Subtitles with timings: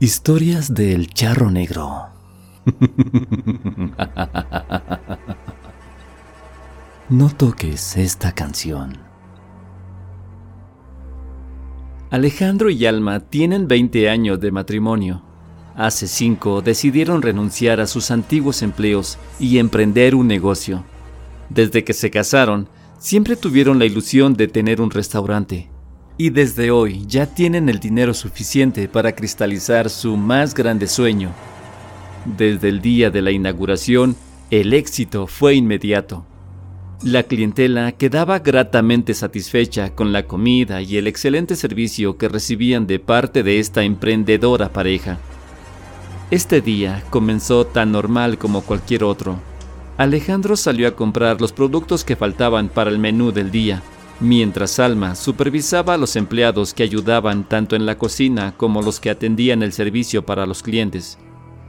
[0.00, 2.06] Historias del Charro Negro.
[7.08, 8.96] No toques esta canción.
[12.10, 15.24] Alejandro y Alma tienen 20 años de matrimonio.
[15.74, 20.84] Hace 5 decidieron renunciar a sus antiguos empleos y emprender un negocio.
[21.50, 22.68] Desde que se casaron,
[23.00, 25.70] siempre tuvieron la ilusión de tener un restaurante
[26.20, 31.30] y desde hoy ya tienen el dinero suficiente para cristalizar su más grande sueño.
[32.24, 34.16] Desde el día de la inauguración,
[34.50, 36.26] el éxito fue inmediato.
[37.04, 42.98] La clientela quedaba gratamente satisfecha con la comida y el excelente servicio que recibían de
[42.98, 45.18] parte de esta emprendedora pareja.
[46.32, 49.38] Este día comenzó tan normal como cualquier otro.
[49.96, 53.82] Alejandro salió a comprar los productos que faltaban para el menú del día
[54.20, 59.10] mientras Alma supervisaba a los empleados que ayudaban tanto en la cocina como los que
[59.10, 61.18] atendían el servicio para los clientes.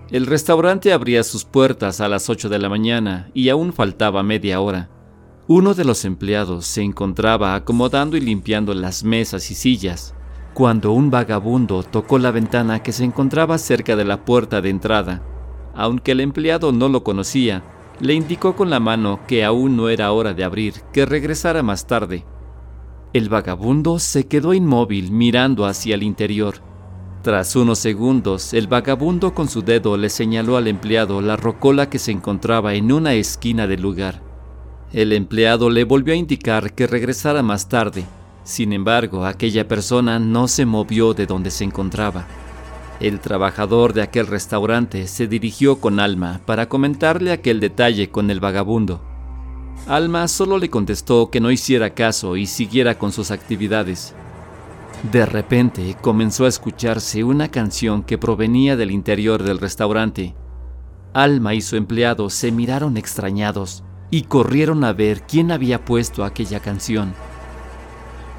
[0.10, 4.60] El restaurante abría sus puertas a las 8 de la mañana y aún faltaba media
[4.60, 4.90] hora.
[5.48, 10.16] Uno de los empleados se encontraba acomodando y limpiando las mesas y sillas,
[10.56, 15.24] cuando un vagabundo tocó la ventana que se encontraba cerca de la puerta de entrada.
[15.76, 17.64] Aunque el empleado no lo conocía,
[18.00, 21.86] le indicó con la mano que aún no era hora de abrir, que regresara más
[21.86, 22.26] tarde.
[23.12, 26.58] El vagabundo se quedó inmóvil mirando hacia el interior.
[27.24, 31.98] Tras unos segundos, el vagabundo con su dedo le señaló al empleado la rocola que
[31.98, 34.22] se encontraba en una esquina del lugar.
[34.94, 38.06] El empleado le volvió a indicar que regresara más tarde.
[38.44, 42.28] Sin embargo, aquella persona no se movió de donde se encontraba.
[43.00, 48.40] El trabajador de aquel restaurante se dirigió con Alma para comentarle aquel detalle con el
[48.40, 49.09] vagabundo.
[49.88, 54.14] Alma solo le contestó que no hiciera caso y siguiera con sus actividades.
[55.12, 60.36] De repente comenzó a escucharse una canción que provenía del interior del restaurante.
[61.14, 66.60] Alma y su empleado se miraron extrañados y corrieron a ver quién había puesto aquella
[66.60, 67.14] canción.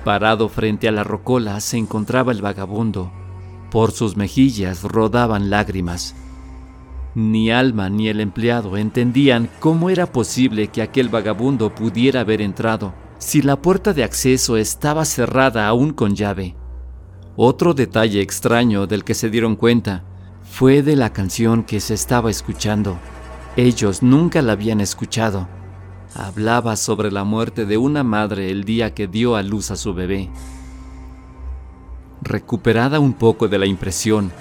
[0.05, 3.11] Parado frente a la rocola se encontraba el vagabundo.
[3.71, 6.15] Por sus mejillas rodaban lágrimas.
[7.15, 12.95] Ni Alma ni el empleado entendían cómo era posible que aquel vagabundo pudiera haber entrado
[13.19, 16.57] si la puerta de acceso estaba cerrada aún con llave.
[17.37, 20.05] Otro detalle extraño del que se dieron cuenta
[20.43, 22.99] fue de la canción que se estaba escuchando.
[23.57, 25.49] Ellos nunca la habían escuchado.
[26.15, 29.95] Hablaba sobre la muerte de una madre el día que dio a luz a su
[29.95, 30.31] bebé.
[32.23, 34.33] Recuperada un poco de la impresión,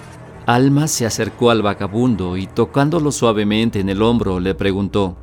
[0.49, 5.15] Alma se acercó al vagabundo y tocándolo suavemente en el hombro le preguntó,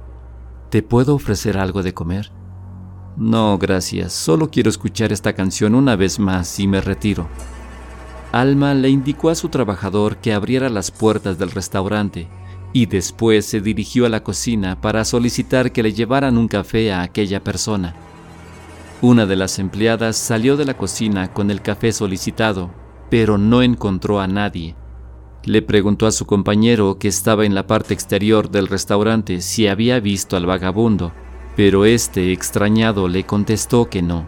[0.70, 2.30] ¿Te puedo ofrecer algo de comer?
[3.16, 7.26] No, gracias, solo quiero escuchar esta canción una vez más y me retiro.
[8.30, 12.28] Alma le indicó a su trabajador que abriera las puertas del restaurante
[12.72, 17.02] y después se dirigió a la cocina para solicitar que le llevaran un café a
[17.02, 17.96] aquella persona.
[19.02, 22.70] Una de las empleadas salió de la cocina con el café solicitado,
[23.10, 24.76] pero no encontró a nadie.
[25.46, 30.00] Le preguntó a su compañero que estaba en la parte exterior del restaurante si había
[30.00, 31.12] visto al vagabundo,
[31.54, 34.26] pero este extrañado le contestó que no.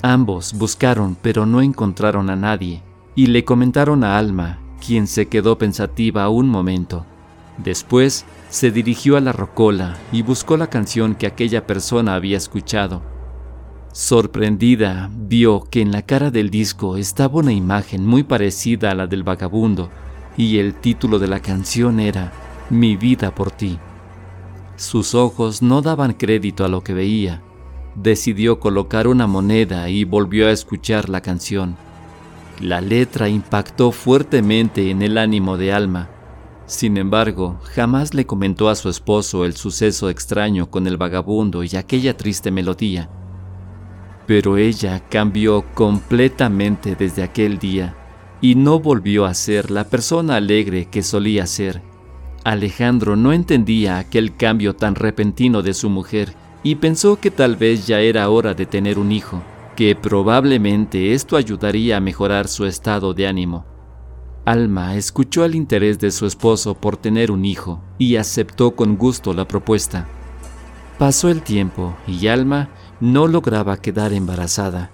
[0.00, 2.82] Ambos buscaron pero no encontraron a nadie
[3.14, 7.04] y le comentaron a Alma, quien se quedó pensativa un momento.
[7.58, 13.02] Después se dirigió a la rocola y buscó la canción que aquella persona había escuchado.
[13.92, 19.06] Sorprendida, vio que en la cara del disco estaba una imagen muy parecida a la
[19.06, 19.90] del vagabundo,
[20.36, 22.32] y el título de la canción era
[22.68, 23.78] Mi vida por ti.
[24.76, 27.42] Sus ojos no daban crédito a lo que veía.
[27.94, 31.76] Decidió colocar una moneda y volvió a escuchar la canción.
[32.60, 36.10] La letra impactó fuertemente en el ánimo de Alma.
[36.66, 41.76] Sin embargo, jamás le comentó a su esposo el suceso extraño con el vagabundo y
[41.76, 43.08] aquella triste melodía.
[44.26, 47.94] Pero ella cambió completamente desde aquel día
[48.40, 51.82] y no volvió a ser la persona alegre que solía ser.
[52.44, 57.86] Alejandro no entendía aquel cambio tan repentino de su mujer y pensó que tal vez
[57.86, 59.42] ya era hora de tener un hijo,
[59.74, 63.64] que probablemente esto ayudaría a mejorar su estado de ánimo.
[64.44, 69.32] Alma escuchó el interés de su esposo por tener un hijo y aceptó con gusto
[69.34, 70.06] la propuesta.
[70.98, 72.68] Pasó el tiempo y Alma
[73.00, 74.92] no lograba quedar embarazada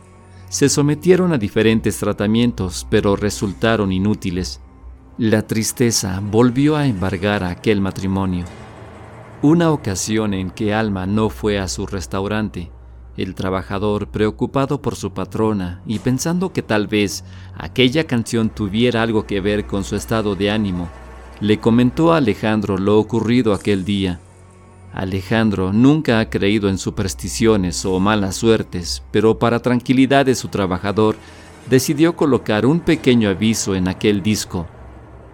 [0.52, 4.60] se sometieron a diferentes tratamientos, pero resultaron inútiles.
[5.16, 8.44] La tristeza volvió a embargar a aquel matrimonio.
[9.40, 12.70] Una ocasión en que Alma no fue a su restaurante,
[13.16, 17.24] El trabajador, preocupado por su patrona y pensando que tal vez
[17.56, 20.90] aquella canción tuviera algo que ver con su estado de ánimo,
[21.40, 24.20] le comentó a Alejandro lo ocurrido aquel día.
[24.92, 31.16] Alejandro nunca ha creído en supersticiones o malas suertes, pero para tranquilidad de su trabajador,
[31.70, 34.66] decidió colocar un pequeño aviso en aquel disco.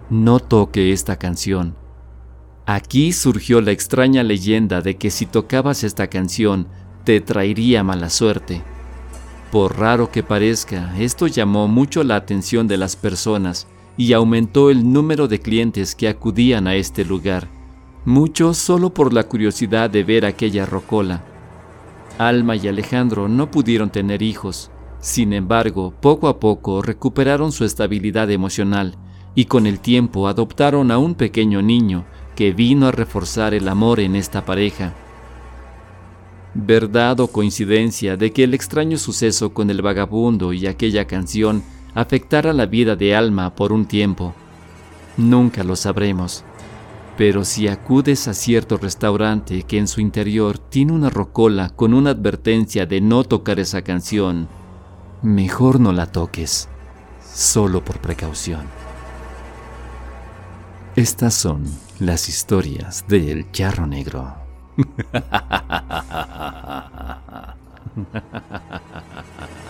[0.09, 1.75] No toque esta canción.
[2.65, 6.67] Aquí surgió la extraña leyenda de que si tocabas esta canción,
[7.03, 8.61] te traería mala suerte.
[9.51, 13.67] Por raro que parezca, esto llamó mucho la atención de las personas
[13.97, 17.49] y aumentó el número de clientes que acudían a este lugar,
[18.05, 21.23] muchos solo por la curiosidad de ver aquella rocola.
[22.17, 28.29] Alma y Alejandro no pudieron tener hijos, sin embargo, poco a poco recuperaron su estabilidad
[28.31, 28.95] emocional
[29.35, 32.05] y con el tiempo adoptaron a un pequeño niño
[32.35, 34.93] que vino a reforzar el amor en esta pareja.
[36.53, 41.63] Verdad o coincidencia de que el extraño suceso con el vagabundo y aquella canción
[41.93, 44.33] afectara la vida de Alma por un tiempo.
[45.15, 46.43] Nunca lo sabremos.
[47.19, 52.11] Pero si acudes a cierto restaurante que en su interior tiene una rocola con una
[52.11, 54.47] advertencia de no tocar esa canción,
[55.21, 56.69] mejor no la toques,
[57.29, 58.61] solo por precaución.
[60.95, 61.65] Estas son
[61.99, 64.35] las historias del charro negro.